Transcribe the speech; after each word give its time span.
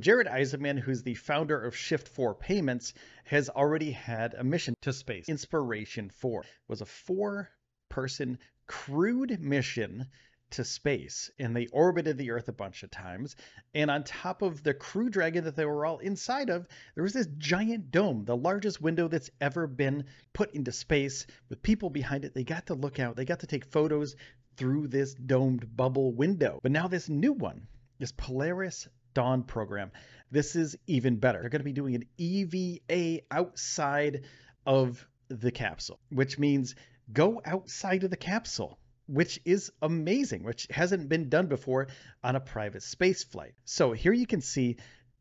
Jared 0.00 0.26
Isaacman, 0.26 0.78
who's 0.78 1.02
the 1.02 1.14
founder 1.14 1.60
of 1.60 1.74
Shift4 1.74 2.38
Payments, 2.38 2.94
has 3.24 3.48
already 3.48 3.90
had 3.90 4.34
a 4.34 4.44
mission 4.44 4.74
to 4.82 4.92
space. 4.92 5.28
Inspiration 5.28 6.10
4 6.10 6.44
was 6.68 6.80
a 6.80 6.86
four 6.86 7.50
person 7.88 8.38
crewed 8.66 9.40
mission 9.40 10.06
to 10.50 10.64
space 10.64 11.30
and 11.38 11.54
they 11.54 11.66
orbited 11.68 12.16
the 12.16 12.30
earth 12.30 12.48
a 12.48 12.52
bunch 12.52 12.82
of 12.82 12.90
times. 12.90 13.34
And 13.74 13.90
on 13.90 14.04
top 14.04 14.42
of 14.42 14.62
the 14.62 14.74
crew 14.74 15.10
dragon 15.10 15.44
that 15.44 15.56
they 15.56 15.64
were 15.64 15.84
all 15.84 15.98
inside 15.98 16.48
of 16.48 16.68
there 16.94 17.02
was 17.02 17.12
this 17.12 17.28
giant 17.38 17.90
dome 17.90 18.24
the 18.24 18.36
largest 18.36 18.80
window 18.80 19.08
that's 19.08 19.30
ever 19.40 19.66
been 19.66 20.04
put 20.32 20.54
into 20.54 20.72
space 20.72 21.26
with 21.48 21.62
people 21.62 21.90
behind 21.90 22.24
it. 22.24 22.34
They 22.34 22.44
got 22.44 22.66
to 22.66 22.74
look 22.74 22.98
out. 22.98 23.16
They 23.16 23.24
got 23.24 23.40
to 23.40 23.46
take 23.46 23.64
photos 23.64 24.16
through 24.56 24.88
this 24.88 25.14
domed 25.14 25.76
bubble 25.76 26.12
window. 26.12 26.60
But 26.62 26.72
now 26.72 26.88
this 26.88 27.08
new 27.08 27.32
one 27.32 27.66
this 27.98 28.12
polaris 28.12 28.86
dawn 29.14 29.42
program 29.42 29.90
this 30.30 30.56
is 30.56 30.76
even 30.86 31.16
better 31.16 31.40
they're 31.40 31.50
going 31.50 31.60
to 31.60 31.64
be 31.64 31.72
doing 31.72 31.94
an 31.94 32.04
eva 32.18 33.20
outside 33.30 34.22
of 34.66 35.06
the 35.28 35.50
capsule 35.50 35.98
which 36.10 36.38
means 36.38 36.74
go 37.12 37.40
outside 37.44 38.04
of 38.04 38.10
the 38.10 38.16
capsule 38.16 38.78
which 39.08 39.40
is 39.46 39.72
amazing, 39.80 40.44
which 40.44 40.68
hasn't 40.70 41.08
been 41.08 41.30
done 41.30 41.46
before 41.46 41.88
on 42.22 42.36
a 42.36 42.40
private 42.40 42.82
space 42.82 43.24
flight. 43.24 43.54
So 43.64 43.92
here 43.92 44.12
you 44.12 44.26
can 44.26 44.42
see 44.42 44.76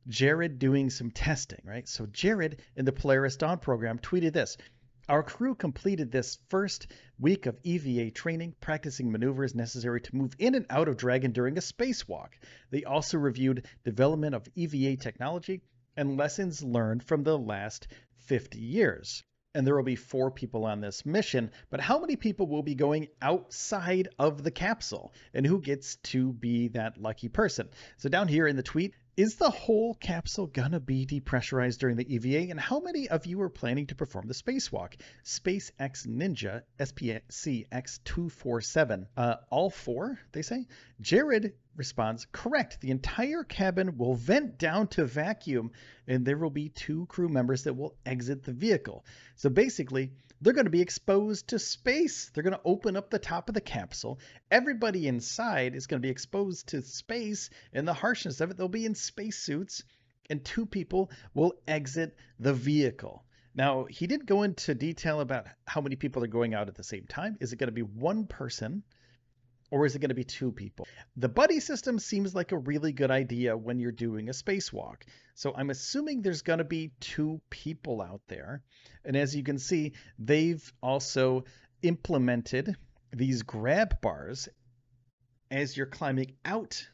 Jared 0.07 0.59
doing 0.59 0.89
some 0.89 1.09
testing, 1.09 1.61
right? 1.63 1.87
So 1.87 2.05
Jared 2.05 2.61
in 2.75 2.85
the 2.85 2.91
Polaris 2.91 3.37
Dawn 3.37 3.59
program 3.59 3.99
tweeted 3.99 4.33
this. 4.33 4.57
Our 5.09 5.23
crew 5.23 5.55
completed 5.55 6.11
this 6.11 6.37
first 6.49 6.87
week 7.17 7.45
of 7.45 7.57
EVA 7.63 8.11
training, 8.11 8.55
practicing 8.59 9.09
maneuvers 9.09 9.55
necessary 9.55 10.01
to 10.01 10.15
move 10.15 10.35
in 10.37 10.53
and 10.53 10.65
out 10.69 10.89
of 10.89 10.97
Dragon 10.97 11.31
during 11.31 11.57
a 11.57 11.61
spacewalk. 11.61 12.33
They 12.71 12.83
also 12.83 13.17
reviewed 13.17 13.65
development 13.85 14.35
of 14.35 14.49
EVA 14.55 14.97
technology 14.97 15.61
and 15.95 16.17
lessons 16.17 16.61
learned 16.61 17.05
from 17.05 17.23
the 17.23 17.37
last 17.37 17.87
50 18.25 18.59
years 18.59 19.23
and 19.55 19.65
there 19.65 19.75
will 19.75 19.83
be 19.83 19.95
four 19.95 20.29
people 20.29 20.65
on 20.65 20.81
this 20.81 21.05
mission. 21.05 21.49
But 21.69 21.79
how 21.79 21.99
many 21.99 22.15
people 22.15 22.45
will 22.45 22.61
be 22.61 22.75
going 22.75 23.07
outside 23.21 24.09
of 24.19 24.43
the 24.43 24.51
capsule? 24.51 25.13
And 25.33 25.47
who 25.47 25.61
gets 25.61 25.95
to 26.11 26.33
be 26.33 26.67
that 26.69 27.01
lucky 27.01 27.27
person? 27.27 27.69
So 27.97 28.07
down 28.07 28.27
here 28.27 28.45
in 28.45 28.55
the 28.55 28.61
tweet, 28.61 28.93
is 29.17 29.35
the 29.35 29.49
whole 29.49 29.95
capsule 29.95 30.45
gonna 30.45 30.79
be 30.79 31.07
depressurized 31.07 31.79
during 31.79 31.97
the 31.97 32.13
EVA? 32.13 32.51
And 32.51 32.59
how 32.59 32.79
many 32.79 33.09
of 33.09 33.25
you 33.25 33.41
are 33.41 33.49
planning 33.49 33.87
to 33.87 33.95
perform 33.95 34.27
the 34.27 34.35
spacewalk? 34.35 34.93
SpaceX 35.25 36.07
Ninja 36.07 36.61
SPCX247. 36.79 39.07
Uh, 39.17 39.37
all 39.49 39.71
four, 39.71 40.19
they 40.33 40.43
say? 40.43 40.67
Jared 41.01 41.53
responds, 41.75 42.27
correct. 42.31 42.79
The 42.79 42.91
entire 42.91 43.43
cabin 43.43 43.97
will 43.97 44.13
vent 44.13 44.59
down 44.59 44.85
to 44.89 45.05
vacuum, 45.05 45.71
and 46.07 46.23
there 46.23 46.37
will 46.37 46.51
be 46.51 46.69
two 46.69 47.07
crew 47.07 47.27
members 47.27 47.63
that 47.63 47.73
will 47.73 47.95
exit 48.05 48.43
the 48.43 48.53
vehicle. 48.53 49.03
So 49.35 49.49
basically, 49.49 50.11
they're 50.41 50.53
going 50.53 50.65
to 50.65 50.71
be 50.71 50.81
exposed 50.81 51.49
to 51.49 51.59
space. 51.59 52.29
They're 52.29 52.43
going 52.43 52.53
to 52.53 52.61
open 52.63 52.95
up 52.95 53.09
the 53.09 53.19
top 53.19 53.49
of 53.49 53.55
the 53.55 53.61
capsule. 53.61 54.19
Everybody 54.51 55.07
inside 55.07 55.75
is 55.75 55.87
going 55.87 56.01
to 56.01 56.05
be 56.05 56.11
exposed 56.11 56.67
to 56.69 56.81
space 56.81 57.49
and 57.73 57.87
the 57.87 57.93
harshness 57.93 58.41
of 58.41 58.51
it. 58.51 58.57
They'll 58.57 58.67
be 58.67 58.85
in 58.85 58.95
spacesuits, 58.95 59.83
and 60.29 60.43
two 60.43 60.65
people 60.65 61.11
will 61.33 61.53
exit 61.67 62.15
the 62.39 62.53
vehicle. 62.53 63.23
Now, 63.55 63.85
he 63.85 64.05
didn't 64.05 64.27
go 64.27 64.43
into 64.43 64.75
detail 64.75 65.21
about 65.21 65.47
how 65.65 65.81
many 65.81 65.95
people 65.95 66.23
are 66.23 66.27
going 66.27 66.53
out 66.53 66.67
at 66.67 66.75
the 66.75 66.83
same 66.83 67.05
time. 67.07 67.37
Is 67.39 67.53
it 67.53 67.57
going 67.57 67.69
to 67.69 67.73
be 67.73 67.81
one 67.81 68.27
person? 68.27 68.83
Or 69.69 69.85
is 69.85 69.95
it 69.95 69.99
going 69.99 70.09
to 70.09 70.15
be 70.15 70.23
two 70.23 70.51
people? 70.51 70.87
The 71.15 71.29
buddy 71.29 71.59
system 71.59 71.99
seems 71.99 72.33
like 72.33 72.51
a 72.51 72.57
really 72.57 72.91
good 72.91 73.11
idea 73.11 73.57
when 73.57 73.79
you're 73.79 73.91
doing 73.91 74.29
a 74.29 74.31
spacewalk. 74.31 75.03
So 75.35 75.53
I'm 75.55 75.69
assuming 75.69 76.21
there's 76.21 76.41
going 76.41 76.59
to 76.59 76.65
be 76.65 76.91
two 76.99 77.41
people 77.49 78.01
out 78.01 78.21
there. 78.27 78.63
And 79.03 79.15
as 79.15 79.35
you 79.35 79.43
can 79.43 79.59
see, 79.59 79.93
they've 80.17 80.73
also 80.81 81.43
implemented 81.81 82.75
these 83.11 83.43
grab 83.43 84.01
bars 84.01 84.49
as 85.51 85.75
you're 85.75 85.85
climbing 85.85 86.33
out 86.45 86.87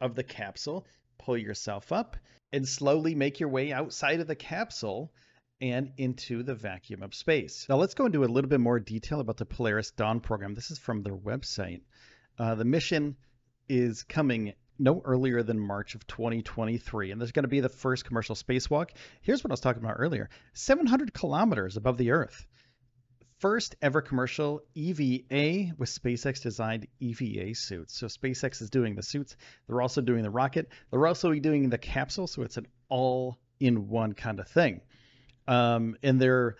of 0.00 0.14
the 0.14 0.24
capsule. 0.24 0.86
Pull 1.18 1.36
yourself 1.36 1.92
up 1.92 2.16
and 2.52 2.66
slowly 2.66 3.14
make 3.14 3.40
your 3.40 3.48
way 3.48 3.72
outside 3.72 4.20
of 4.20 4.26
the 4.26 4.34
capsule 4.34 5.12
and 5.62 5.92
into 5.96 6.42
the 6.42 6.56
vacuum 6.56 7.04
of 7.04 7.14
space. 7.14 7.66
Now 7.68 7.76
let's 7.76 7.94
go 7.94 8.04
into 8.04 8.24
a 8.24 8.26
little 8.26 8.50
bit 8.50 8.58
more 8.58 8.80
detail 8.80 9.20
about 9.20 9.36
the 9.36 9.46
Polaris 9.46 9.92
Dawn 9.92 10.18
program. 10.18 10.54
This 10.54 10.72
is 10.72 10.78
from 10.78 11.04
their 11.04 11.16
website. 11.16 11.82
Uh, 12.36 12.56
the 12.56 12.64
mission 12.64 13.16
is 13.68 14.02
coming 14.02 14.54
no 14.80 15.00
earlier 15.04 15.44
than 15.44 15.60
March 15.60 15.94
of 15.94 16.04
2023, 16.08 17.12
and 17.12 17.20
there's 17.20 17.30
going 17.30 17.44
to 17.44 17.48
be 17.48 17.60
the 17.60 17.68
first 17.68 18.04
commercial 18.04 18.34
spacewalk. 18.34 18.90
Here's 19.20 19.44
what 19.44 19.52
I 19.52 19.54
was 19.54 19.60
talking 19.60 19.84
about 19.84 19.96
earlier 19.98 20.30
700 20.54 21.14
kilometers 21.14 21.76
above 21.76 21.96
the 21.96 22.10
Earth. 22.10 22.44
First 23.38 23.76
ever 23.80 24.02
commercial 24.02 24.62
EVA 24.74 25.74
with 25.78 25.88
SpaceX 25.88 26.42
designed 26.42 26.88
EVA 26.98 27.54
suits. 27.54 27.96
So 27.96 28.06
SpaceX 28.06 28.62
is 28.62 28.70
doing 28.70 28.96
the 28.96 29.02
suits. 29.02 29.36
They're 29.66 29.82
also 29.82 30.00
doing 30.00 30.24
the 30.24 30.30
rocket. 30.30 30.68
They're 30.90 31.06
also 31.06 31.32
doing 31.34 31.68
the 31.68 31.78
capsule. 31.78 32.26
So 32.26 32.42
it's 32.42 32.56
an 32.56 32.66
all 32.88 33.38
in 33.60 33.88
one 33.88 34.12
kind 34.12 34.40
of 34.40 34.48
thing 34.48 34.80
um, 35.46 35.96
and 36.02 36.20
they're 36.20 36.56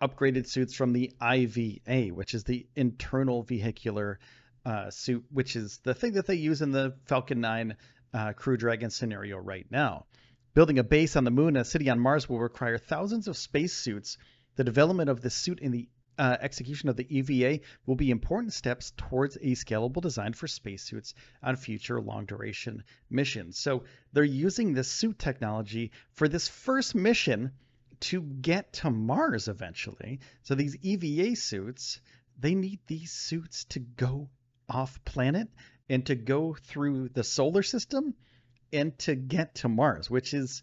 upgraded 0.00 0.46
suits 0.46 0.74
from 0.74 0.92
the 0.92 1.12
IVA, 1.20 2.08
which 2.14 2.34
is 2.34 2.44
the 2.44 2.66
internal 2.76 3.42
vehicular 3.42 4.18
uh, 4.64 4.90
suit, 4.90 5.24
which 5.30 5.56
is 5.56 5.78
the 5.84 5.94
thing 5.94 6.12
that 6.12 6.26
they 6.26 6.34
use 6.34 6.62
in 6.62 6.72
the 6.72 6.94
Falcon 7.06 7.40
9 7.40 7.76
uh, 8.12 8.32
Crew 8.32 8.56
Dragon 8.56 8.90
scenario 8.90 9.38
right 9.38 9.66
now. 9.70 10.06
Building 10.54 10.78
a 10.78 10.84
base 10.84 11.16
on 11.16 11.24
the 11.24 11.30
moon 11.30 11.48
and 11.48 11.58
a 11.58 11.64
city 11.64 11.90
on 11.90 11.98
Mars 11.98 12.28
will 12.28 12.38
require 12.38 12.78
thousands 12.78 13.28
of 13.28 13.36
spacesuits. 13.36 14.18
The 14.56 14.64
development 14.64 15.10
of 15.10 15.20
the 15.20 15.30
suit 15.30 15.58
in 15.58 15.72
the 15.72 15.88
uh, 16.16 16.36
execution 16.40 16.88
of 16.88 16.96
the 16.96 17.06
EVA 17.18 17.60
will 17.86 17.96
be 17.96 18.10
important 18.10 18.52
steps 18.52 18.92
towards 18.96 19.36
a 19.36 19.56
scalable 19.56 20.00
design 20.00 20.32
for 20.32 20.46
spacesuits 20.46 21.12
on 21.42 21.56
future 21.56 22.00
long 22.00 22.24
duration 22.24 22.84
missions. 23.10 23.58
So 23.58 23.84
they're 24.12 24.22
using 24.22 24.74
this 24.74 24.88
suit 24.88 25.18
technology 25.18 25.90
for 26.12 26.28
this 26.28 26.46
first 26.46 26.94
mission 26.94 27.50
to 28.00 28.22
get 28.22 28.72
to 28.74 28.90
Mars 28.90 29.48
eventually. 29.48 30.20
So 30.42 30.54
these 30.54 30.76
EVA 30.82 31.36
suits, 31.36 32.00
they 32.38 32.54
need 32.54 32.80
these 32.86 33.12
suits 33.12 33.64
to 33.66 33.80
go 33.80 34.28
off 34.68 35.04
planet 35.04 35.48
and 35.88 36.04
to 36.06 36.14
go 36.14 36.54
through 36.54 37.10
the 37.10 37.24
solar 37.24 37.62
system 37.62 38.14
and 38.72 38.98
to 39.00 39.14
get 39.14 39.56
to 39.56 39.68
Mars, 39.68 40.10
which 40.10 40.34
is 40.34 40.62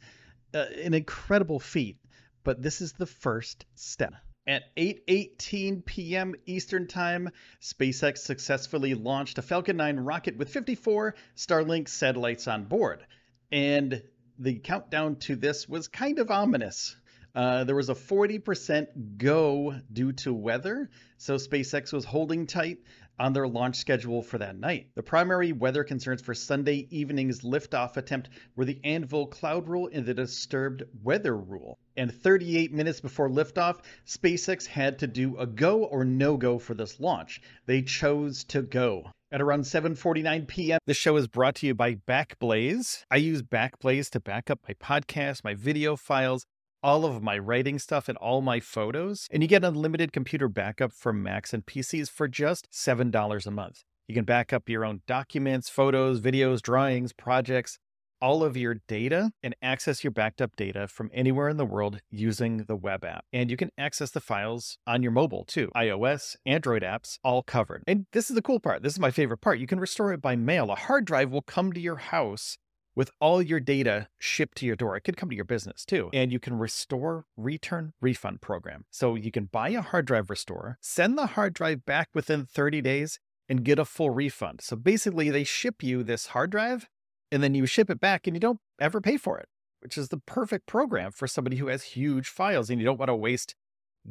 uh, 0.53 0.65
an 0.83 0.93
incredible 0.93 1.59
feat. 1.59 1.97
But 2.43 2.61
this 2.61 2.81
is 2.81 2.93
the 2.93 3.05
first 3.05 3.65
step. 3.75 4.13
At 4.47 4.75
8:18 4.75 5.85
p.m. 5.85 6.33
Eastern 6.47 6.87
Time, 6.87 7.29
SpaceX 7.61 8.17
successfully 8.17 8.95
launched 8.95 9.37
a 9.37 9.43
Falcon 9.43 9.77
9 9.77 9.97
rocket 9.99 10.35
with 10.35 10.49
54 10.49 11.13
Starlink 11.35 11.87
satellites 11.87 12.47
on 12.47 12.65
board. 12.65 13.05
And 13.51 14.01
the 14.39 14.57
countdown 14.57 15.17
to 15.17 15.35
this 15.35 15.69
was 15.69 15.87
kind 15.87 16.17
of 16.17 16.31
ominous. 16.31 16.95
Uh, 17.33 17.63
there 17.63 17.75
was 17.75 17.89
a 17.89 17.95
40% 17.95 19.17
go 19.17 19.75
due 19.93 20.11
to 20.13 20.33
weather, 20.33 20.89
so 21.17 21.35
SpaceX 21.35 21.93
was 21.93 22.03
holding 22.03 22.45
tight 22.45 22.79
on 23.19 23.33
their 23.33 23.47
launch 23.47 23.75
schedule 23.75 24.21
for 24.21 24.39
that 24.39 24.57
night. 24.57 24.87
The 24.95 25.03
primary 25.03 25.51
weather 25.51 25.83
concerns 25.83 26.21
for 26.21 26.33
Sunday 26.33 26.87
evening's 26.89 27.41
liftoff 27.41 27.95
attempt 27.95 28.29
were 28.55 28.65
the 28.65 28.79
Anvil 28.83 29.27
cloud 29.27 29.69
rule 29.69 29.89
and 29.93 30.05
the 30.05 30.13
disturbed 30.13 30.83
weather 31.03 31.37
rule. 31.37 31.77
And 31.95 32.11
38 32.11 32.73
minutes 32.73 32.99
before 32.99 33.29
liftoff, 33.29 33.81
SpaceX 34.07 34.65
had 34.65 34.99
to 34.99 35.07
do 35.07 35.37
a 35.37 35.45
go 35.45 35.83
or 35.83 36.03
no 36.03 36.35
go 36.35 36.57
for 36.57 36.73
this 36.73 36.99
launch. 36.99 37.41
They 37.67 37.83
chose 37.83 38.43
to 38.45 38.63
go. 38.63 39.11
At 39.31 39.39
around 39.41 39.61
7:49 39.61 40.47
p.m. 40.47 40.79
This 40.85 40.97
show 40.97 41.15
is 41.15 41.27
brought 41.27 41.55
to 41.55 41.67
you 41.67 41.73
by 41.73 41.95
Backblaze. 41.95 43.05
I 43.09 43.15
use 43.15 43.41
Backblaze 43.41 44.09
to 44.09 44.19
back 44.19 44.49
up 44.49 44.59
my 44.67 44.73
podcast, 44.73 45.45
my 45.45 45.53
video 45.53 45.95
files, 45.95 46.45
all 46.83 47.05
of 47.05 47.21
my 47.21 47.37
writing 47.37 47.79
stuff 47.79 48.09
and 48.09 48.17
all 48.17 48.41
my 48.41 48.59
photos, 48.59 49.27
and 49.31 49.43
you 49.43 49.47
get 49.47 49.63
unlimited 49.63 50.11
computer 50.11 50.47
backup 50.47 50.91
for 50.91 51.13
Macs 51.13 51.53
and 51.53 51.65
PCs 51.65 52.09
for 52.09 52.27
just 52.27 52.71
$7 52.71 53.45
a 53.45 53.51
month. 53.51 53.83
You 54.07 54.15
can 54.15 54.25
back 54.25 54.51
up 54.51 54.67
your 54.67 54.83
own 54.83 55.01
documents, 55.07 55.69
photos, 55.69 56.19
videos, 56.21 56.61
drawings, 56.61 57.13
projects, 57.13 57.77
all 58.21 58.43
of 58.43 58.55
your 58.55 58.75
data, 58.87 59.31
and 59.41 59.55
access 59.61 60.03
your 60.03 60.11
backed 60.11 60.41
up 60.41 60.55
data 60.55 60.87
from 60.87 61.09
anywhere 61.13 61.49
in 61.49 61.57
the 61.57 61.65
world 61.65 61.99
using 62.11 62.65
the 62.65 62.75
web 62.75 63.03
app. 63.03 63.25
And 63.33 63.49
you 63.49 63.57
can 63.57 63.71
access 63.77 64.11
the 64.11 64.19
files 64.19 64.77
on 64.85 65.01
your 65.01 65.11
mobile 65.11 65.43
too 65.43 65.71
iOS, 65.75 66.35
Android 66.45 66.83
apps, 66.83 67.17
all 67.23 67.41
covered. 67.41 67.83
And 67.87 68.05
this 68.13 68.29
is 68.29 68.35
the 68.35 68.41
cool 68.41 68.59
part. 68.59 68.83
This 68.83 68.93
is 68.93 68.99
my 68.99 69.11
favorite 69.11 69.41
part. 69.41 69.59
You 69.59 69.67
can 69.67 69.79
restore 69.79 70.13
it 70.13 70.21
by 70.21 70.35
mail. 70.35 70.69
A 70.71 70.75
hard 70.75 71.05
drive 71.05 71.31
will 71.31 71.41
come 71.41 71.73
to 71.73 71.79
your 71.79 71.97
house 71.97 72.57
with 72.95 73.11
all 73.19 73.41
your 73.41 73.59
data 73.59 74.07
shipped 74.19 74.57
to 74.57 74.65
your 74.65 74.75
door. 74.75 74.95
It 74.95 75.01
could 75.01 75.17
come 75.17 75.29
to 75.29 75.35
your 75.35 75.45
business 75.45 75.85
too. 75.85 76.09
And 76.13 76.31
you 76.31 76.39
can 76.39 76.57
restore, 76.57 77.25
return, 77.37 77.93
refund 78.01 78.41
program. 78.41 78.85
So 78.89 79.15
you 79.15 79.31
can 79.31 79.45
buy 79.45 79.69
a 79.69 79.81
hard 79.81 80.05
drive 80.05 80.29
restore, 80.29 80.77
send 80.81 81.17
the 81.17 81.27
hard 81.27 81.53
drive 81.53 81.85
back 81.85 82.09
within 82.13 82.45
30 82.45 82.81
days, 82.81 83.19
and 83.47 83.65
get 83.65 83.79
a 83.79 83.85
full 83.85 84.09
refund. 84.09 84.61
So 84.61 84.75
basically, 84.75 85.29
they 85.29 85.43
ship 85.43 85.83
you 85.83 86.03
this 86.03 86.27
hard 86.27 86.51
drive 86.51 86.87
and 87.31 87.41
then 87.41 87.53
you 87.53 87.65
ship 87.65 87.89
it 87.89 87.99
back 87.99 88.27
and 88.27 88.35
you 88.35 88.39
don't 88.39 88.59
ever 88.79 89.01
pay 89.01 89.17
for 89.17 89.37
it, 89.37 89.47
which 89.81 89.97
is 89.97 90.09
the 90.09 90.17
perfect 90.17 90.67
program 90.67 91.11
for 91.11 91.27
somebody 91.27 91.57
who 91.57 91.67
has 91.67 91.83
huge 91.83 92.27
files 92.27 92.69
and 92.69 92.79
you 92.79 92.85
don't 92.85 92.99
want 92.99 93.09
to 93.09 93.15
waste 93.15 93.55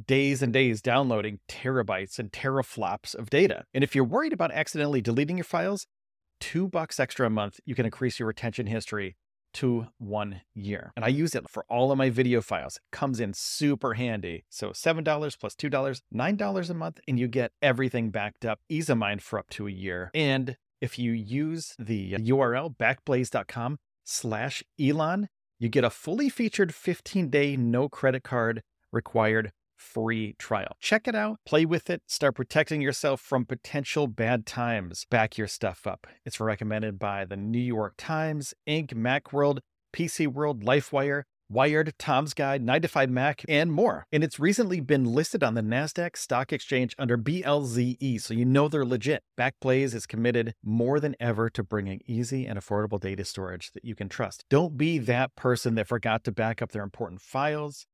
days 0.06 0.42
and 0.42 0.52
days 0.52 0.80
downloading 0.80 1.40
terabytes 1.48 2.18
and 2.18 2.32
teraflops 2.32 3.14
of 3.14 3.30
data. 3.30 3.64
And 3.74 3.82
if 3.82 3.94
you're 3.94 4.04
worried 4.04 4.32
about 4.32 4.52
accidentally 4.52 5.00
deleting 5.00 5.36
your 5.36 5.44
files, 5.44 5.86
two 6.40 6.68
bucks 6.68 6.98
extra 6.98 7.26
a 7.26 7.30
month, 7.30 7.60
you 7.64 7.74
can 7.74 7.84
increase 7.84 8.18
your 8.18 8.28
retention 8.28 8.66
history 8.66 9.16
to 9.52 9.86
one 9.98 10.42
year. 10.54 10.92
And 10.96 11.04
I 11.04 11.08
use 11.08 11.34
it 11.34 11.48
for 11.48 11.64
all 11.68 11.90
of 11.90 11.98
my 11.98 12.10
video 12.10 12.40
files. 12.40 12.76
It 12.76 12.96
comes 12.96 13.20
in 13.20 13.34
super 13.34 13.94
handy. 13.94 14.44
So 14.48 14.70
$7 14.70 15.38
plus 15.38 15.54
$2, 15.54 16.00
$9 16.14 16.70
a 16.70 16.74
month, 16.74 17.00
and 17.08 17.18
you 17.18 17.28
get 17.28 17.52
everything 17.60 18.10
backed 18.10 18.44
up, 18.44 18.60
ease 18.68 18.88
of 18.88 18.98
mind 18.98 19.22
for 19.22 19.38
up 19.38 19.48
to 19.50 19.66
a 19.66 19.72
year. 19.72 20.10
And 20.14 20.56
if 20.80 20.98
you 20.98 21.12
use 21.12 21.74
the 21.78 22.12
URL 22.12 22.76
backblaze.com 22.76 23.78
slash 24.04 24.62
Elon, 24.80 25.28
you 25.58 25.68
get 25.68 25.84
a 25.84 25.90
fully 25.90 26.28
featured 26.28 26.74
15 26.74 27.28
day 27.28 27.56
no 27.56 27.88
credit 27.88 28.22
card 28.22 28.62
required 28.92 29.52
free 29.80 30.34
trial. 30.38 30.76
Check 30.80 31.08
it 31.08 31.14
out, 31.14 31.38
play 31.46 31.64
with 31.64 31.90
it, 31.90 32.02
start 32.06 32.36
protecting 32.36 32.80
yourself 32.80 33.20
from 33.20 33.44
potential 33.44 34.06
bad 34.06 34.46
times. 34.46 35.06
Back 35.10 35.38
your 35.38 35.48
stuff 35.48 35.86
up. 35.86 36.06
It's 36.24 36.40
recommended 36.40 36.98
by 36.98 37.24
the 37.24 37.36
New 37.36 37.58
York 37.58 37.94
Times, 37.96 38.54
Inc., 38.68 38.94
Macworld, 38.94 39.58
PC 39.92 40.26
World, 40.26 40.62
LifeWire, 40.62 41.22
Wired, 41.52 41.94
Tom's 41.98 42.32
Guide, 42.32 42.62
9 42.62 42.82
to 42.82 42.88
5 42.88 43.10
Mac, 43.10 43.42
and 43.48 43.72
more. 43.72 44.06
And 44.12 44.22
it's 44.22 44.38
recently 44.38 44.78
been 44.78 45.04
listed 45.04 45.42
on 45.42 45.54
the 45.54 45.62
NASDAQ 45.62 46.16
Stock 46.16 46.52
Exchange 46.52 46.94
under 46.96 47.18
BLZE, 47.18 48.20
so 48.22 48.34
you 48.34 48.44
know 48.44 48.68
they're 48.68 48.84
legit. 48.84 49.24
Backblaze 49.36 49.92
is 49.92 50.06
committed 50.06 50.54
more 50.62 51.00
than 51.00 51.16
ever 51.18 51.50
to 51.50 51.64
bringing 51.64 52.02
easy 52.06 52.46
and 52.46 52.56
affordable 52.56 53.00
data 53.00 53.24
storage 53.24 53.72
that 53.72 53.84
you 53.84 53.96
can 53.96 54.08
trust. 54.08 54.44
Don't 54.48 54.76
be 54.76 54.98
that 54.98 55.34
person 55.34 55.74
that 55.74 55.88
forgot 55.88 56.22
to 56.22 56.30
back 56.30 56.62
up 56.62 56.70
their 56.70 56.84
important 56.84 57.20
files. 57.20 57.84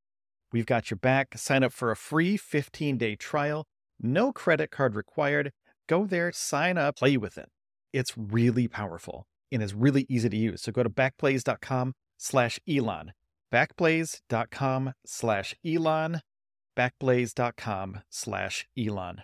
We've 0.57 0.65
got 0.65 0.91
your 0.91 0.97
back. 0.97 1.37
Sign 1.37 1.63
up 1.63 1.73
for 1.73 1.91
a 1.91 1.97
free 1.97 2.39
15 2.39 2.97
day 2.97 3.15
trial, 3.15 3.67
no 4.01 4.33
credit 4.33 4.71
card 4.71 4.97
required. 4.97 5.53
Go 5.87 6.07
there, 6.07 6.33
sign 6.33 6.79
up, 6.79 6.97
play 6.97 7.19
with 7.19 7.37
it. 7.37 7.51
It's 7.93 8.17
really 8.17 8.67
powerful 8.67 9.27
and 9.53 9.63
is 9.63 9.75
really 9.75 10.07
easy 10.09 10.31
to 10.31 10.37
use. 10.37 10.63
So 10.63 10.73
go 10.73 10.83
to 10.83 10.89
backblaze.com 10.89 11.93
slash 12.17 12.59
Elon 12.67 13.13
backblaze.com 13.53 14.93
slash 15.05 15.55
Elon, 15.65 16.21
backblaze.com 16.77 18.01
slash 18.11 18.67
Elon. 18.79 19.23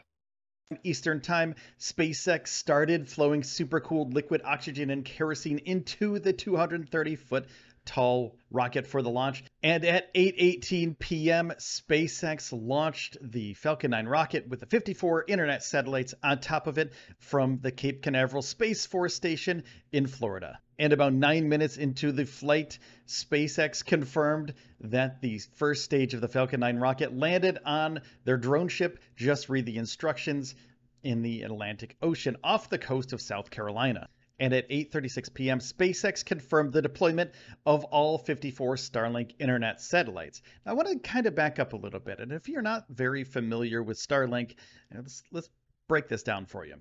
Eastern 0.84 1.20
Time, 1.20 1.54
SpaceX 1.78 2.48
started 2.48 3.08
flowing 3.08 3.42
supercooled 3.42 4.14
liquid 4.14 4.40
oxygen 4.44 4.90
and 4.90 5.04
kerosene 5.04 5.58
into 5.58 6.18
the 6.18 6.32
230 6.32 7.16
foot 7.16 7.46
tall 7.84 8.36
rocket 8.50 8.86
for 8.86 9.02
the 9.02 9.10
launch. 9.10 9.44
And 9.62 9.84
at 9.84 10.12
8:18 10.14 10.98
p.m., 10.98 11.52
SpaceX 11.58 12.52
launched 12.52 13.16
the 13.20 13.54
Falcon 13.54 13.90
9 13.90 14.06
rocket 14.06 14.48
with 14.48 14.60
the 14.60 14.66
54 14.66 15.24
internet 15.28 15.62
satellites 15.62 16.14
on 16.22 16.40
top 16.40 16.66
of 16.66 16.78
it 16.78 16.92
from 17.18 17.58
the 17.60 17.72
Cape 17.72 18.02
Canaveral 18.02 18.42
Space 18.42 18.86
Force 18.86 19.14
Station 19.14 19.64
in 19.92 20.06
Florida. 20.06 20.58
And 20.78 20.92
about 20.92 21.12
nine 21.12 21.48
minutes 21.48 21.76
into 21.76 22.12
the 22.12 22.24
flight, 22.24 22.78
SpaceX 23.06 23.84
confirmed 23.84 24.54
that 24.80 25.20
the 25.20 25.38
first 25.54 25.84
stage 25.84 26.14
of 26.14 26.20
the 26.20 26.28
Falcon 26.28 26.60
9 26.60 26.78
rocket 26.78 27.16
landed 27.16 27.58
on 27.64 28.00
their 28.24 28.36
drone 28.36 28.68
ship. 28.68 28.98
Just 29.16 29.48
read 29.48 29.66
the 29.66 29.76
instructions 29.76 30.54
in 31.02 31.22
the 31.22 31.42
Atlantic 31.42 31.96
Ocean 32.00 32.36
off 32.42 32.68
the 32.68 32.78
coast 32.78 33.12
of 33.12 33.20
South 33.20 33.50
Carolina 33.50 34.08
and 34.38 34.52
at 34.52 34.68
8:36 34.68 35.34
p.m., 35.34 35.58
SpaceX 35.58 36.24
confirmed 36.24 36.72
the 36.72 36.82
deployment 36.82 37.32
of 37.66 37.84
all 37.84 38.18
54 38.18 38.76
Starlink 38.76 39.34
internet 39.38 39.80
satellites. 39.80 40.42
Now, 40.64 40.72
I 40.72 40.74
want 40.74 40.88
to 40.88 40.98
kind 40.98 41.26
of 41.26 41.34
back 41.34 41.58
up 41.58 41.72
a 41.72 41.76
little 41.76 42.00
bit, 42.00 42.20
and 42.20 42.32
if 42.32 42.48
you're 42.48 42.62
not 42.62 42.86
very 42.88 43.24
familiar 43.24 43.82
with 43.82 43.98
Starlink, 43.98 44.56
let's, 44.94 45.22
let's 45.30 45.50
break 45.88 46.08
this 46.08 46.22
down 46.22 46.46
for 46.46 46.64
you. 46.64 46.76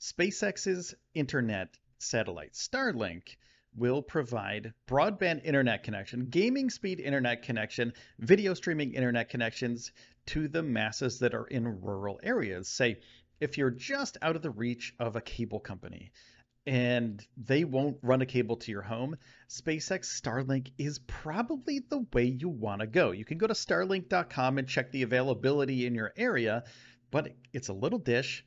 SpaceX's 0.00 0.94
internet 1.14 1.76
satellite, 1.98 2.52
Starlink, 2.52 3.36
will 3.76 4.02
provide 4.02 4.72
broadband 4.86 5.44
internet 5.44 5.82
connection, 5.82 6.26
gaming 6.26 6.70
speed 6.70 7.00
internet 7.00 7.42
connection, 7.42 7.92
video 8.18 8.54
streaming 8.54 8.94
internet 8.94 9.28
connections 9.28 9.92
to 10.26 10.48
the 10.48 10.62
masses 10.62 11.18
that 11.18 11.34
are 11.34 11.46
in 11.46 11.80
rural 11.80 12.20
areas. 12.22 12.68
Say, 12.68 13.00
if 13.40 13.58
you're 13.58 13.70
just 13.70 14.16
out 14.22 14.36
of 14.36 14.42
the 14.42 14.50
reach 14.50 14.94
of 14.98 15.16
a 15.16 15.20
cable 15.20 15.60
company, 15.60 16.12
and 16.66 17.26
they 17.36 17.64
won't 17.64 17.98
run 18.02 18.22
a 18.22 18.26
cable 18.26 18.56
to 18.56 18.70
your 18.70 18.82
home, 18.82 19.16
SpaceX 19.48 20.20
Starlink 20.20 20.72
is 20.78 20.98
probably 21.00 21.80
the 21.80 22.06
way 22.12 22.24
you 22.24 22.48
want 22.48 22.80
to 22.80 22.86
go. 22.86 23.10
You 23.10 23.24
can 23.24 23.38
go 23.38 23.46
to 23.46 23.54
starlink.com 23.54 24.58
and 24.58 24.68
check 24.68 24.90
the 24.90 25.02
availability 25.02 25.86
in 25.86 25.94
your 25.94 26.12
area, 26.16 26.64
but 27.10 27.34
it's 27.52 27.68
a 27.68 27.74
little 27.74 27.98
dish. 27.98 28.46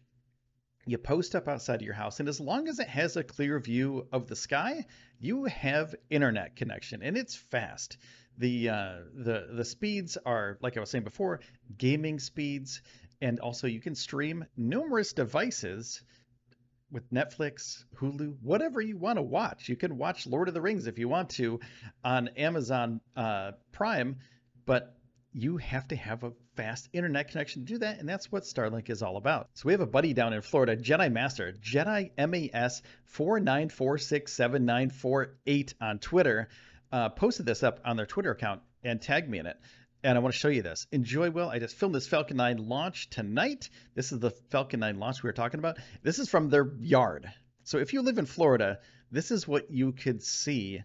You 0.85 0.97
post 0.97 1.35
up 1.35 1.47
outside 1.47 1.75
of 1.75 1.81
your 1.85 1.93
house, 1.93 2.19
and 2.19 2.29
as 2.29 2.39
long 2.39 2.67
as 2.67 2.79
it 2.79 2.87
has 2.87 3.17
a 3.17 3.23
clear 3.23 3.59
view 3.59 4.07
of 4.11 4.27
the 4.27 4.37
sky, 4.37 4.85
you 5.19 5.43
have 5.45 5.93
internet 6.09 6.55
connection, 6.55 7.03
and 7.03 7.17
it's 7.17 7.35
fast. 7.35 7.97
The 8.37 8.69
uh, 8.69 8.95
the 9.13 9.49
the 9.51 9.65
speeds 9.65 10.17
are 10.25 10.57
like 10.61 10.77
I 10.77 10.79
was 10.79 10.89
saying 10.89 11.03
before, 11.03 11.41
gaming 11.77 12.19
speeds, 12.19 12.81
and 13.21 13.39
also 13.41 13.67
you 13.67 13.81
can 13.81 13.95
stream 13.95 14.45
numerous 14.55 15.11
devices 15.11 16.01
with 16.91 17.09
Netflix, 17.11 17.83
Hulu, 17.99 18.37
whatever 18.41 18.81
you 18.81 18.97
want 18.97 19.17
to 19.17 19.21
watch. 19.21 19.69
You 19.69 19.75
can 19.75 19.97
watch 19.97 20.25
Lord 20.27 20.47
of 20.47 20.53
the 20.53 20.61
Rings 20.61 20.87
if 20.87 20.97
you 20.97 21.09
want 21.09 21.29
to 21.31 21.59
on 22.03 22.29
Amazon 22.29 23.01
uh, 23.15 23.51
Prime, 23.71 24.17
but 24.65 24.95
you 25.33 25.57
have 25.57 25.87
to 25.89 25.95
have 25.95 26.23
a 26.23 26.31
fast 26.55 26.89
internet 26.93 27.29
connection 27.29 27.63
to 27.65 27.73
do 27.73 27.77
that, 27.79 27.99
and 27.99 28.07
that's 28.09 28.31
what 28.31 28.43
Starlink 28.43 28.89
is 28.89 29.03
all 29.03 29.17
about. 29.17 29.49
So 29.53 29.67
we 29.67 29.73
have 29.73 29.81
a 29.81 29.85
buddy 29.85 30.13
down 30.13 30.31
in 30.33 30.41
Florida, 30.41 30.77
Jedi 30.77 31.11
Master, 31.11 31.53
Jedi 31.53 32.11
MAS 32.17 32.81
49467948 33.13 35.73
on 35.81 35.99
Twitter, 35.99 36.47
uh, 36.91 37.09
posted 37.09 37.45
this 37.45 37.63
up 37.63 37.81
on 37.85 37.97
their 37.97 38.05
Twitter 38.05 38.31
account 38.31 38.61
and 38.83 39.01
tagged 39.01 39.29
me 39.29 39.39
in 39.39 39.45
it 39.45 39.57
and 40.03 40.17
I 40.17 40.21
want 40.21 40.33
to 40.33 40.39
show 40.39 40.47
you 40.47 40.61
this. 40.61 40.87
Enjoy 40.91 41.31
well. 41.31 41.49
I 41.49 41.59
just 41.59 41.75
filmed 41.75 41.95
this 41.95 42.07
Falcon 42.07 42.37
9 42.37 42.57
launch 42.57 43.09
tonight. 43.09 43.69
This 43.95 44.11
is 44.11 44.19
the 44.19 44.31
Falcon 44.31 44.79
9 44.79 44.99
launch 44.99 45.23
we 45.23 45.27
were 45.27 45.33
talking 45.33 45.59
about. 45.59 45.77
This 46.03 46.19
is 46.19 46.29
from 46.29 46.49
their 46.49 46.71
yard. 46.79 47.31
So 47.63 47.79
if 47.79 47.93
you 47.93 48.01
live 48.01 48.17
in 48.17 48.25
Florida, 48.25 48.79
this 49.11 49.31
is 49.31 49.47
what 49.47 49.71
you 49.71 49.93
could 49.93 50.21
see 50.21 50.83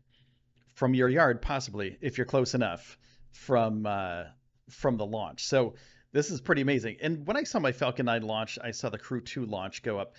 from 0.74 0.94
your 0.94 1.08
yard, 1.08 1.42
possibly 1.42 1.98
if 2.00 2.16
you're 2.16 2.26
close 2.26 2.54
enough 2.54 2.98
from 3.30 3.86
uh, 3.86 4.24
from 4.70 4.96
the 4.96 5.06
launch. 5.06 5.44
So 5.44 5.74
this 6.12 6.30
is 6.30 6.40
pretty 6.40 6.62
amazing. 6.62 6.96
And 7.02 7.26
when 7.26 7.36
I 7.36 7.44
saw 7.44 7.58
my 7.58 7.72
Falcon 7.72 8.06
9 8.06 8.22
launch, 8.22 8.58
I 8.62 8.70
saw 8.70 8.88
the 8.88 8.98
Crew 8.98 9.20
2 9.20 9.44
launch 9.44 9.82
go 9.82 9.98
up, 9.98 10.14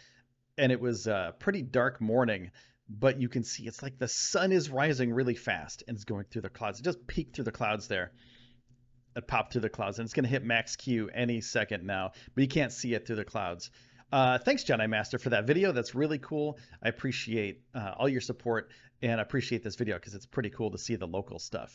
and 0.58 0.72
it 0.72 0.80
was 0.80 1.08
a 1.08 1.34
pretty 1.40 1.64
dark 1.64 2.00
morning. 2.00 2.52
But 2.90 3.20
you 3.20 3.30
can 3.30 3.44
see 3.44 3.66
it's 3.66 3.82
like 3.82 3.98
the 3.98 4.08
sun 4.08 4.52
is 4.52 4.70
rising 4.70 5.14
really 5.14 5.36
fast 5.36 5.84
and 5.88 5.96
it's 5.96 6.04
going 6.04 6.26
through 6.26 6.42
the 6.42 6.50
clouds. 6.50 6.80
It 6.80 6.84
just 6.84 7.08
peeked 7.08 7.36
through 7.36 7.46
the 7.46 7.52
clouds 7.52 7.88
there 7.88 8.12
it 9.16 9.28
popped 9.28 9.54
through 9.54 9.62
the 9.62 9.70
clouds, 9.70 10.00
and 10.00 10.06
it's 10.06 10.14
going 10.14 10.24
to 10.24 10.30
hit 10.30 10.44
max 10.44 10.76
Q 10.76 11.10
any 11.14 11.42
second 11.42 11.86
now, 11.86 12.12
but 12.36 12.42
you 12.42 12.48
can't 12.48 12.72
see 12.72 12.94
it 12.94 13.06
through 13.06 13.18
the 13.18 13.26
clouds. 13.26 13.70
Uh, 14.12 14.38
thanks, 14.38 14.64
Jedi 14.64 14.88
Master, 14.90 15.18
for 15.18 15.30
that 15.30 15.48
video. 15.48 15.72
That's 15.72 15.96
really 15.96 16.20
cool. 16.20 16.58
I 16.84 16.90
appreciate 16.90 17.62
uh, 17.74 17.94
all 17.98 18.08
your 18.08 18.22
support, 18.22 18.70
and 19.02 19.20
I 19.20 19.24
appreciate 19.24 19.64
this 19.64 19.76
video 19.76 19.96
because 19.96 20.14
it's 20.14 20.26
pretty 20.26 20.52
cool 20.52 20.72
to 20.72 20.78
see 20.78 20.96
the 20.96 21.08
local 21.08 21.40
stuff. 21.40 21.74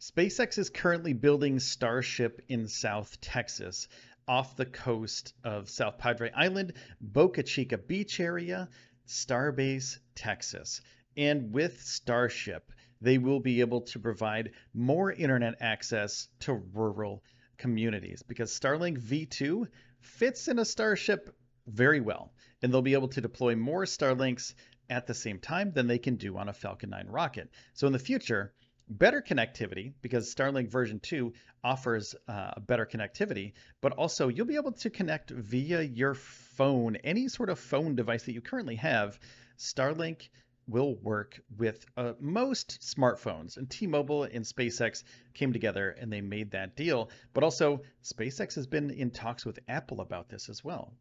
SpaceX 0.00 0.56
is 0.58 0.70
currently 0.70 1.12
building 1.12 1.58
Starship 1.58 2.42
in 2.48 2.68
South 2.68 3.20
Texas, 3.20 3.88
off 4.28 4.54
the 4.54 4.66
coast 4.66 5.34
of 5.42 5.68
South 5.68 5.98
Padre 5.98 6.30
Island, 6.30 6.74
Boca 7.00 7.42
Chica 7.42 7.76
Beach 7.76 8.20
area, 8.20 8.68
Starbase, 9.08 9.98
Texas. 10.14 10.80
And 11.16 11.52
with 11.52 11.82
Starship, 11.82 12.72
they 13.00 13.18
will 13.18 13.40
be 13.40 13.60
able 13.60 13.82
to 13.82 13.98
provide 13.98 14.52
more 14.74 15.10
internet 15.10 15.54
access 15.60 16.28
to 16.40 16.54
rural 16.72 17.22
communities 17.56 18.22
because 18.22 18.58
Starlink 18.58 18.98
V2 18.98 19.66
fits 20.00 20.48
in 20.48 20.58
a 20.58 20.64
Starship 20.64 21.34
very 21.66 22.00
well. 22.00 22.32
And 22.62 22.72
they'll 22.72 22.82
be 22.82 22.94
able 22.94 23.08
to 23.08 23.20
deploy 23.20 23.56
more 23.56 23.84
Starlinks 23.84 24.54
at 24.88 25.06
the 25.06 25.14
same 25.14 25.38
time 25.38 25.72
than 25.72 25.86
they 25.86 25.98
can 25.98 26.16
do 26.16 26.36
on 26.36 26.48
a 26.48 26.52
Falcon 26.52 26.90
9 26.90 27.06
rocket. 27.08 27.50
So 27.74 27.86
in 27.86 27.92
the 27.92 27.98
future, 27.98 28.52
better 28.88 29.22
connectivity 29.22 29.92
because 30.02 30.34
Starlink 30.34 30.68
version 30.68 30.98
2 31.00 31.32
offers 31.62 32.14
uh, 32.28 32.58
better 32.60 32.86
connectivity, 32.86 33.52
but 33.80 33.92
also 33.92 34.28
you'll 34.28 34.46
be 34.46 34.56
able 34.56 34.72
to 34.72 34.90
connect 34.90 35.30
via 35.30 35.82
your 35.82 36.14
phone, 36.14 36.96
any 36.96 37.28
sort 37.28 37.50
of 37.50 37.58
phone 37.58 37.94
device 37.94 38.24
that 38.24 38.32
you 38.32 38.40
currently 38.40 38.76
have. 38.76 39.18
Starlink 39.58 40.28
will 40.66 40.94
work 40.96 41.40
with 41.58 41.84
uh, 41.96 42.12
most 42.20 42.80
smartphones. 42.80 43.56
And 43.56 43.68
T 43.68 43.86
Mobile 43.86 44.24
and 44.24 44.44
SpaceX 44.44 45.02
came 45.34 45.52
together 45.52 45.96
and 46.00 46.12
they 46.12 46.20
made 46.20 46.50
that 46.52 46.76
deal. 46.76 47.10
But 47.32 47.44
also, 47.44 47.82
SpaceX 48.04 48.54
has 48.54 48.66
been 48.66 48.90
in 48.90 49.10
talks 49.10 49.44
with 49.44 49.58
Apple 49.68 50.00
about 50.00 50.28
this 50.28 50.48
as 50.48 50.64
well. 50.64 50.94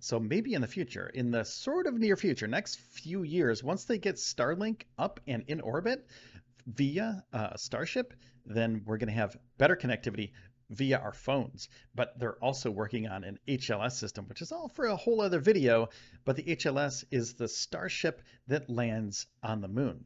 So 0.00 0.18
maybe 0.18 0.54
in 0.54 0.60
the 0.60 0.66
future, 0.66 1.10
in 1.14 1.30
the 1.30 1.44
sort 1.44 1.86
of 1.86 1.94
near 1.94 2.16
future, 2.16 2.48
next 2.48 2.80
few 2.80 3.22
years, 3.22 3.62
once 3.62 3.84
they 3.84 3.98
get 3.98 4.16
Starlink 4.16 4.82
up 4.98 5.20
and 5.28 5.44
in 5.46 5.60
orbit 5.60 6.04
via 6.66 7.24
uh, 7.32 7.56
Starship, 7.56 8.12
then 8.44 8.82
we're 8.84 8.96
going 8.96 9.08
to 9.08 9.14
have 9.14 9.36
better 9.58 9.76
connectivity 9.76 10.32
via 10.72 10.98
our 10.98 11.12
phones. 11.12 11.68
But 11.94 12.18
they're 12.18 12.42
also 12.42 12.70
working 12.70 13.06
on 13.06 13.24
an 13.24 13.38
HLS 13.46 13.92
system, 13.92 14.26
which 14.26 14.42
is 14.42 14.52
all 14.52 14.68
for 14.68 14.86
a 14.86 14.96
whole 14.96 15.20
other 15.20 15.40
video. 15.40 15.88
But 16.24 16.36
the 16.36 16.56
HLS 16.56 17.04
is 17.10 17.34
the 17.34 17.48
Starship 17.48 18.22
that 18.48 18.68
lands 18.68 19.26
on 19.42 19.60
the 19.60 19.68
moon. 19.68 20.04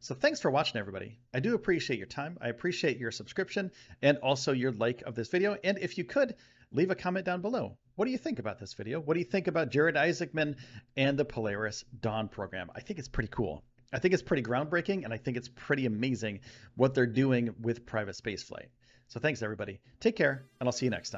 So 0.00 0.14
thanks 0.14 0.40
for 0.40 0.50
watching, 0.50 0.78
everybody. 0.78 1.18
I 1.34 1.40
do 1.40 1.54
appreciate 1.54 1.98
your 1.98 2.06
time. 2.06 2.38
I 2.40 2.48
appreciate 2.48 2.98
your 2.98 3.10
subscription 3.10 3.72
and 4.00 4.18
also 4.18 4.52
your 4.52 4.72
like 4.72 5.02
of 5.02 5.14
this 5.16 5.28
video. 5.28 5.56
And 5.64 5.78
if 5.78 5.98
you 5.98 6.04
could, 6.04 6.36
leave 6.70 6.90
a 6.90 6.94
comment 6.94 7.26
down 7.26 7.40
below. 7.40 7.76
What 7.96 8.04
do 8.04 8.12
you 8.12 8.18
think 8.18 8.38
about 8.38 8.60
this 8.60 8.74
video? 8.74 9.00
What 9.00 9.14
do 9.14 9.20
you 9.20 9.26
think 9.26 9.48
about 9.48 9.70
Jared 9.70 9.96
Isaacman 9.96 10.56
and 10.96 11.18
the 11.18 11.24
Polaris 11.24 11.84
Dawn 12.00 12.28
program? 12.28 12.70
I 12.76 12.80
think 12.80 13.00
it's 13.00 13.08
pretty 13.08 13.30
cool. 13.32 13.64
I 13.92 13.98
think 13.98 14.14
it's 14.14 14.22
pretty 14.22 14.42
groundbreaking, 14.42 15.04
and 15.04 15.12
I 15.12 15.16
think 15.16 15.36
it's 15.36 15.48
pretty 15.48 15.86
amazing 15.86 16.40
what 16.76 16.94
they're 16.94 17.06
doing 17.06 17.54
with 17.60 17.86
private 17.86 18.14
spaceflight. 18.14 18.68
So 19.08 19.20
thanks, 19.20 19.42
everybody. 19.42 19.80
Take 20.00 20.16
care, 20.16 20.44
and 20.60 20.68
I'll 20.68 20.72
see 20.72 20.86
you 20.86 20.90
next 20.90 21.10
time. 21.10 21.16